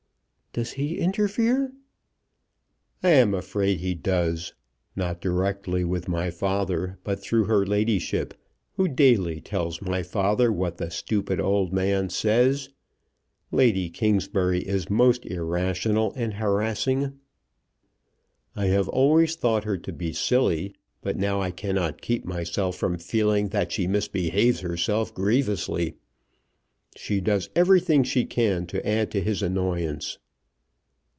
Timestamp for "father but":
6.29-7.21